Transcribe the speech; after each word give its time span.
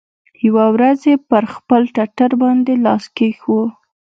يوه 0.45 0.65
ورځ 0.75 0.99
يې 1.09 1.15
پر 1.29 1.43
خپل 1.55 1.81
ټټر 1.95 2.31
باندې 2.41 2.73
لاس 2.85 3.03
کښېښوو. 3.15 3.63